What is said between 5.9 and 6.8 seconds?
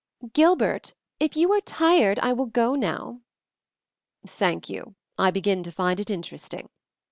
it interesting.